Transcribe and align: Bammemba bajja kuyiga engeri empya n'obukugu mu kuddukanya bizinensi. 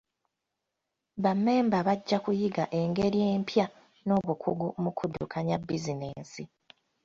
Bammemba 1.23 1.77
bajja 1.87 2.17
kuyiga 2.23 2.63
engeri 2.79 3.19
empya 3.33 3.65
n'obukugu 4.07 4.67
mu 4.83 4.91
kuddukanya 4.97 5.55
bizinensi. 5.67 6.43